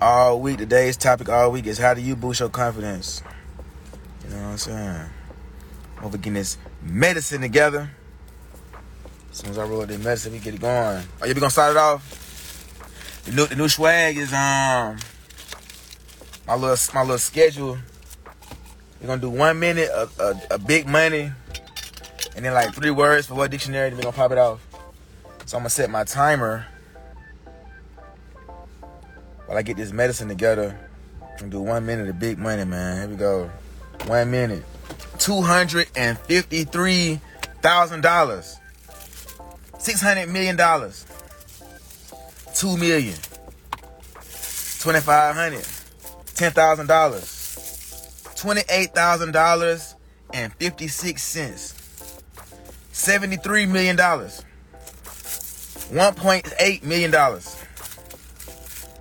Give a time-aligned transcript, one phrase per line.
[0.00, 0.58] all week.
[0.58, 3.22] Today's topic all week is how do you boost your confidence?
[4.24, 5.10] You know what I'm saying?
[6.02, 7.90] Over getting this medicine together.
[9.30, 11.04] As soon as I roll this medicine, we get it going.
[11.20, 13.22] Are you gonna start it off?
[13.26, 14.96] The new the new swag is um
[16.46, 17.78] my little my little schedule.
[19.00, 21.32] We're gonna do one minute of a, a, big money,
[22.36, 23.90] and then like three words for what dictionary.
[23.90, 24.66] Then we're gonna pop it off.
[25.46, 26.66] So I'm gonna set my timer
[29.50, 30.78] while I get this medicine together.
[31.40, 33.00] And do one minute of big money, man.
[33.00, 33.50] Here we go.
[34.06, 34.62] One minute.
[35.18, 37.20] Two hundred and fifty-three
[37.60, 38.58] thousand dollars.
[39.80, 41.04] Six hundred million dollars.
[42.54, 43.16] Two million.
[44.78, 45.66] Twenty-five hundred.
[46.36, 48.22] Ten thousand dollars.
[48.36, 49.96] Twenty-eight thousand dollars
[50.32, 51.74] and fifty-six cents.
[52.92, 54.44] Seventy-three million dollars.
[55.90, 57.10] One point eight million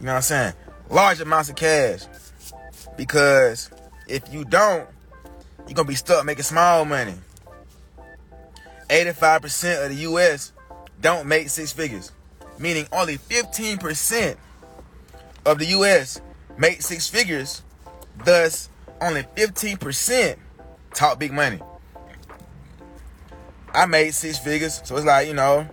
[0.00, 0.54] You know what I'm saying?
[0.88, 2.04] Large amounts of cash.
[2.96, 3.70] Because
[4.08, 4.88] if you don't,
[5.66, 7.14] you're gonna be stuck making small money.
[8.88, 10.52] 85% of the US
[11.00, 12.12] don't make six figures.
[12.58, 14.36] Meaning only 15%
[15.46, 16.20] of the US
[16.58, 17.62] make six figures.
[18.24, 18.69] Thus,
[19.00, 20.36] only 15%
[20.94, 21.60] talk big money.
[23.72, 25.66] I made six figures, so it's like, you know,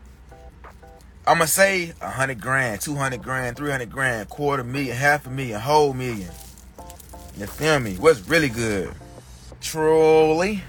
[1.25, 5.27] I'm gonna say a hundred grand, two hundred grand, three hundred grand, quarter million, half
[5.27, 6.29] a million, whole million.
[7.35, 7.95] You feel me?
[7.95, 8.93] What's really good?
[9.59, 10.63] Truly.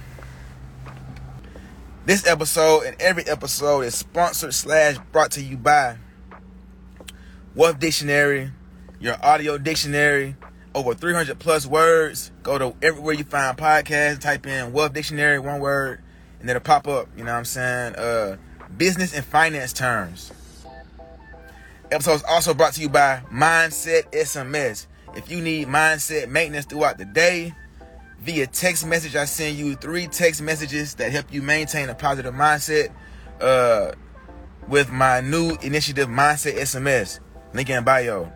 [2.07, 5.99] This episode and every episode is sponsored slash brought to you by
[7.55, 8.51] Wealth Dictionary,
[8.99, 10.35] your audio dictionary,
[10.79, 12.31] over 300 plus words.
[12.45, 16.01] Go to everywhere you find podcasts, type in Wealth Dictionary, one word,
[16.39, 17.09] and then it'll pop up.
[17.17, 17.97] You know what I'm saying?
[17.97, 18.37] Uh,
[18.77, 20.33] business and finance terms.
[21.91, 24.87] Episode is also brought to you by Mindset SMS.
[25.17, 27.55] If you need mindset maintenance throughout the day,
[28.21, 32.35] via text message, I send you three text messages that help you maintain a positive
[32.35, 32.93] mindset
[33.41, 33.93] uh,
[34.69, 37.21] with my new initiative, Mindset SMS.
[37.55, 38.31] Link in bio.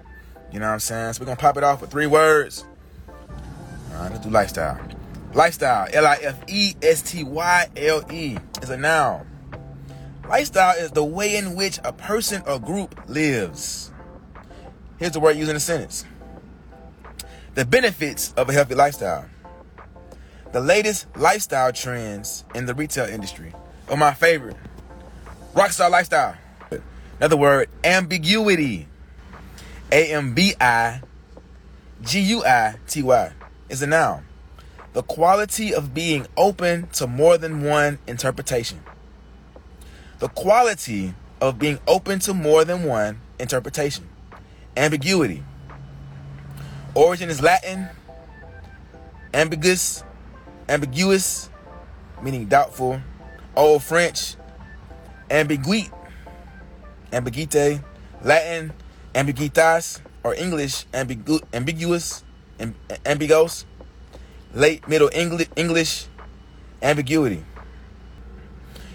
[0.52, 1.14] You know what I'm saying?
[1.14, 2.64] So we're to pop it off with three words.
[3.08, 4.78] All right, let's do lifestyle.
[5.32, 9.26] Lifestyle, L I F E S T Y L E, is a noun.
[10.28, 13.90] Lifestyle is the way in which a person or group lives.
[14.98, 16.04] Here's the word used in a sentence.
[17.54, 19.26] The benefits of a healthy lifestyle.
[20.52, 23.52] The latest lifestyle trends in the retail industry.
[23.88, 24.56] Or my favorite,
[25.54, 26.37] rockstar lifestyle.
[27.19, 28.88] Another word, ambiguity.
[29.92, 31.02] A M B I
[32.02, 33.32] G U I T Y
[33.68, 34.24] is a noun.
[34.94, 38.80] The quality of being open to more than one interpretation
[40.22, 44.08] the quality of being open to more than one interpretation.
[44.76, 45.42] Ambiguity.
[46.94, 47.88] Origin is Latin.
[49.34, 50.04] Ambiguous.
[50.68, 51.50] Ambiguous,
[52.22, 53.00] meaning doubtful.
[53.56, 54.36] Old French.
[55.28, 55.90] Ambiguite.
[57.10, 57.82] Ambiguite.
[58.22, 58.72] Latin.
[59.14, 60.00] Ambiguitas.
[60.25, 60.87] Or English.
[60.93, 62.25] Ambigu- ambiguous.
[62.59, 62.75] Amb-
[63.05, 63.67] ambiguous.
[64.55, 65.11] late Middle
[65.56, 66.06] English
[66.82, 67.44] ambiguity.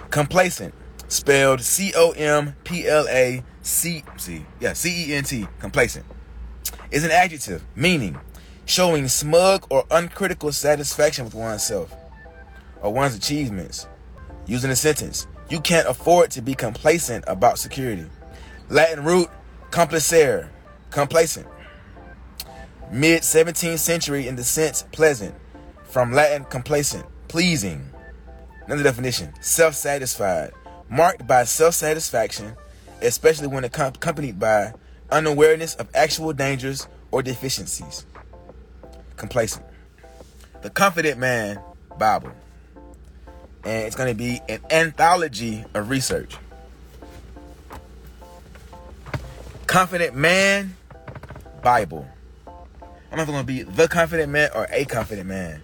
[0.10, 0.74] Complacent,
[1.08, 6.06] spelled C O M P L A C C yeah C E N T complacent,
[6.92, 8.18] is an adjective meaning
[8.66, 11.94] showing smug or uncritical satisfaction with oneself
[12.82, 13.88] or one's achievements.
[14.46, 18.06] Using a sentence, you can't afford to be complacent about security.
[18.70, 19.30] Latin root
[19.72, 20.50] complacere,
[20.92, 21.48] complacent.
[22.92, 25.36] Mid 17th century in the sense pleasant,
[25.84, 27.90] from Latin complacent, pleasing.
[28.66, 30.52] Another definition self satisfied,
[30.90, 32.56] marked by self satisfaction,
[33.02, 34.74] especially when accompanied by
[35.12, 38.06] unawareness of actual dangers or deficiencies.
[39.16, 39.66] Complacent.
[40.62, 41.60] The Confident Man
[41.98, 42.32] Bible.
[43.64, 46.38] And it's going to be an anthology of research.
[49.78, 50.76] Confident Man
[51.62, 52.08] Bible.
[53.12, 55.62] I'm not to be the confident man or a confident man.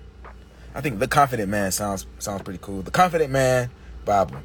[0.75, 2.83] I think the confident man sounds sounds pretty cool.
[2.83, 3.71] The confident man
[4.05, 4.37] Bible.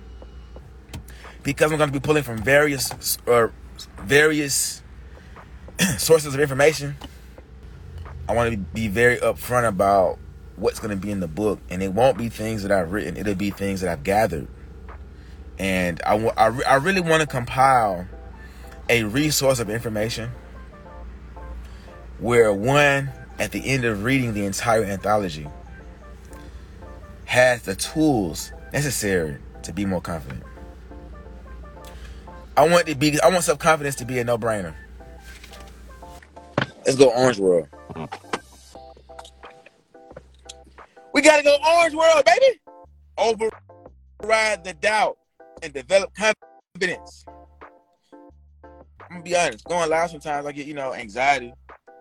[1.43, 3.53] Because I'm to be pulling from various or
[3.99, 4.83] various
[5.99, 6.97] sources of information.
[8.27, 10.19] I want to be very upfront about
[10.57, 13.19] what's going to be in the book, and it won't be things that I've written.
[13.19, 14.49] It'll be things that I've gathered,
[15.59, 18.09] and I, I, I really want to compile
[18.89, 20.31] a resource of information
[22.19, 25.47] where one at the end of reading the entire anthology
[27.27, 30.43] has the tools necessary to be more confident.
[32.57, 34.75] I want to be I want self-confidence to be a no-brainer.
[36.85, 37.69] Let's go Orange World.
[41.13, 42.61] We gotta go Orange World, baby.
[43.19, 45.19] Override the doubt
[45.63, 47.25] and develop confidence.
[49.11, 49.65] I'm gonna be honest.
[49.65, 51.55] Going live sometimes I get, you know, anxiety.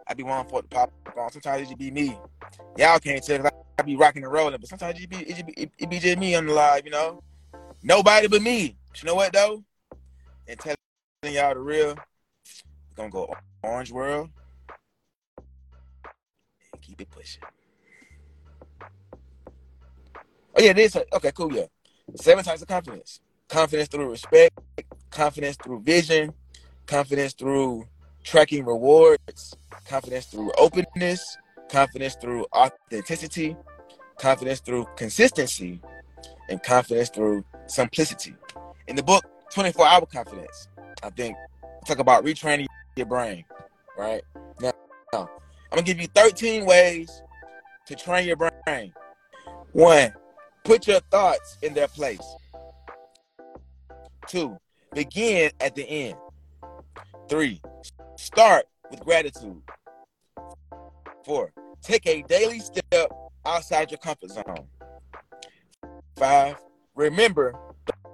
[0.08, 1.32] I be wanting for it to pop on.
[1.32, 2.18] Sometimes it just be me.
[2.78, 5.54] Y'all can't tell I, I be rocking and rolling, but sometimes it be it, be
[5.54, 7.24] it, it be just me on the live, you know.
[7.82, 8.76] Nobody but me.
[8.90, 9.64] But you know what though?
[10.48, 10.78] And telling
[11.24, 11.96] y'all the real,
[12.96, 13.34] gonna go
[13.64, 14.30] Orange World
[16.74, 17.44] and keep it pushing.
[20.56, 21.66] Oh yeah, this okay, cool, yeah.
[22.16, 23.22] Seven types of confidence.
[23.48, 24.60] Confidence through respect,
[25.10, 26.34] confidence through vision,
[26.88, 27.86] confidence through
[28.24, 29.56] tracking rewards,
[29.88, 31.38] confidence through openness,
[31.70, 33.56] confidence through authenticity,
[34.18, 35.80] confidence through consistency,
[36.50, 38.36] and confidence through simplicity.
[38.88, 39.24] In the book,
[39.54, 40.70] 24 Hour Confidence,
[41.04, 41.36] I think,
[41.86, 43.44] talk about retraining your brain,
[43.98, 44.24] right?
[44.62, 44.72] Now,
[45.14, 45.28] I'm
[45.72, 47.22] gonna give you 13 ways
[47.86, 48.94] to train your brain.
[49.74, 50.14] One,
[50.64, 52.36] put your thoughts in their place.
[54.28, 54.58] Two,
[54.94, 56.16] begin at the end.
[57.30, 57.62] Three,
[58.16, 59.62] start with gratitude.
[61.26, 61.52] Four,
[61.82, 63.12] take a daily step
[63.46, 64.68] outside your comfort zone.
[66.16, 66.56] Five,
[66.96, 67.54] remember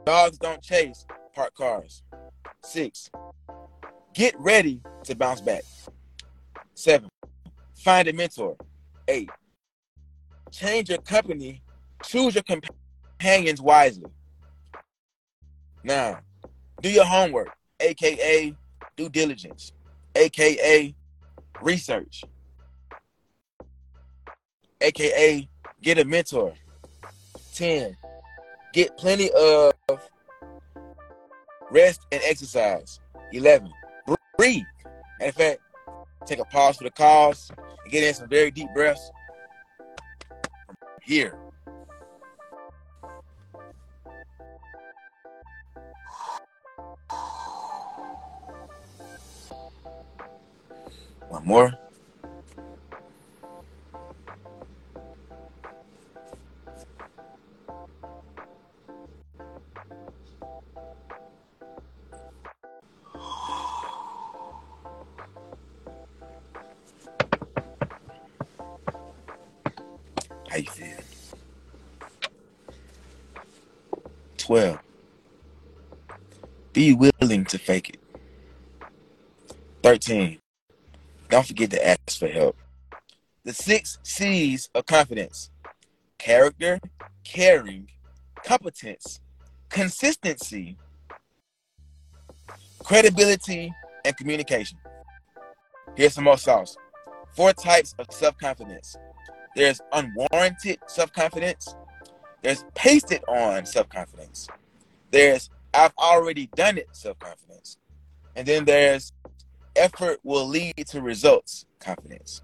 [0.04, 1.06] dogs don't chase
[1.36, 2.01] parked cars.
[2.63, 3.12] Six,
[4.15, 5.62] get ready to bounce back.
[6.74, 7.09] Seven,
[7.75, 8.57] find a mentor.
[9.07, 9.30] Eight,
[10.50, 11.62] change your company,
[12.04, 14.09] choose your companions wisely.
[15.83, 16.18] Nine,
[16.81, 17.50] do your homework,
[17.80, 18.56] aka
[18.95, 19.72] due diligence,
[20.16, 20.94] aka
[21.62, 22.24] research,
[24.81, 25.48] aka
[25.81, 26.54] get a mentor.
[27.56, 27.95] 10.
[28.73, 29.73] Get plenty of
[31.69, 33.00] rest and exercise.
[33.31, 33.71] 11.
[34.38, 34.64] Breathe.
[35.19, 35.59] And in fact,
[36.26, 39.12] take a pause for the cause and get in some very deep breaths.
[41.02, 41.38] Here.
[51.33, 51.73] One more.
[70.49, 70.87] How you feel?
[74.37, 74.80] 12.
[76.73, 77.99] Be willing to fake it.
[79.81, 80.43] 13.
[81.33, 82.56] Don't forget to ask for help.
[83.44, 85.49] The six C's of confidence
[86.19, 86.80] character,
[87.23, 87.90] caring,
[88.45, 89.19] competence,
[89.68, 90.78] consistency,
[92.83, 93.73] credibility,
[94.06, 94.78] and communication.
[95.95, 96.78] Here's some more sauce.
[97.35, 98.95] Four types of self confidence
[99.56, 101.73] there's unwarranted self confidence,
[102.44, 104.47] there's pasted on self confidence,
[105.09, 107.80] there's I've already done it self confidence,
[108.35, 109.11] and then there's
[109.75, 112.42] effort will lead to results confidence.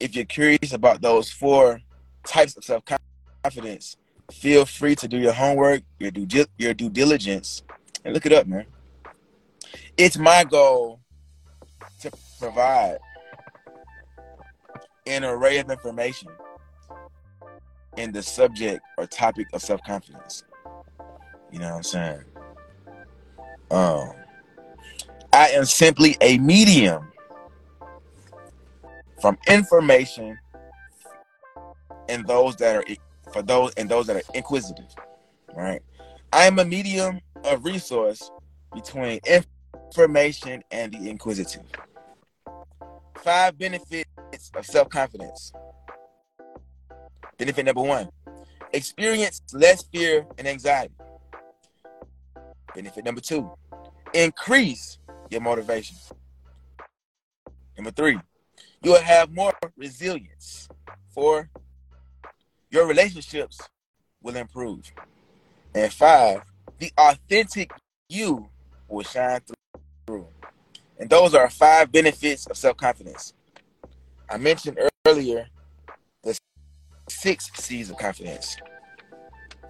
[0.00, 1.80] If you're curious about those four
[2.28, 2.84] types of self
[3.42, 3.96] confidence.
[4.30, 7.62] Feel free to do your homework, your due your due diligence,
[8.04, 8.66] and look it up, man.
[9.96, 11.00] It's my goal
[12.00, 12.98] to provide
[15.06, 16.28] an array of information
[17.96, 20.44] in the subject or topic of self confidence.
[21.50, 22.24] You know what I'm saying?
[23.70, 24.12] Um,
[25.32, 27.12] I am simply a medium
[29.20, 30.38] from information
[32.08, 32.84] and those that are
[33.32, 34.86] for those and those that are inquisitive.
[35.54, 35.82] Right?
[36.32, 38.30] I am a medium of resource
[38.74, 41.64] between information and the inquisitive.
[43.22, 44.08] Five benefits
[44.54, 45.52] of self-confidence.
[47.38, 48.08] Benefit number one,
[48.72, 50.94] experience less fear and anxiety.
[52.74, 53.50] Benefit number two,
[54.12, 54.98] increase
[55.30, 55.96] your motivation.
[57.76, 58.18] Number three,
[58.82, 60.68] you will have more resilience.
[61.08, 61.50] Four,
[62.70, 63.58] your relationships
[64.22, 64.92] will improve.
[65.74, 66.42] And five,
[66.78, 67.70] the authentic
[68.08, 68.48] you
[68.88, 69.40] will shine
[70.06, 70.26] through.
[70.98, 73.32] And those are five benefits of self confidence.
[74.28, 75.46] I mentioned earlier
[76.22, 76.36] the
[77.08, 78.56] six C's of confidence.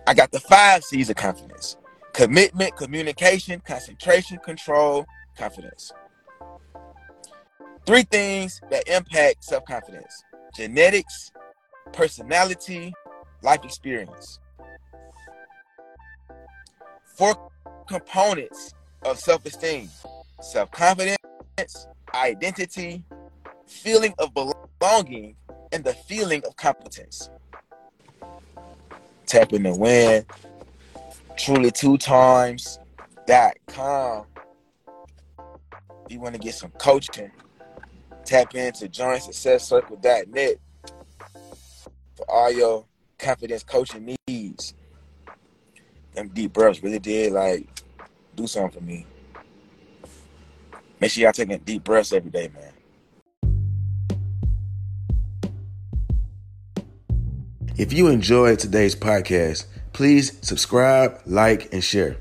[0.06, 1.76] I got the five C's of confidence
[2.18, 5.06] commitment, communication, concentration, control,
[5.38, 5.92] confidence.
[7.86, 11.32] Three things that impact self confidence genetics,
[11.92, 12.92] personality,
[13.42, 14.40] life experience.
[17.16, 17.50] Four
[17.88, 19.88] components of self esteem
[20.40, 21.18] self confidence,
[22.14, 23.02] identity,
[23.66, 25.36] feeling of belonging,
[25.72, 27.30] and the feeling of competence.
[29.26, 30.24] Tap in the win.
[31.36, 32.78] Truly two times
[33.26, 34.26] dot com.
[36.08, 37.30] You want to get some coaching,
[38.24, 40.56] tap into joinsuccesscircle.net
[42.16, 42.86] for all your
[43.18, 44.74] confidence coaching needs.
[46.14, 47.68] Them deep breaths really did like
[48.34, 49.06] do something for me.
[51.00, 52.72] Make sure y'all taking deep breaths every day, man.
[57.76, 62.16] If you enjoyed today's podcast, please subscribe, like, and share.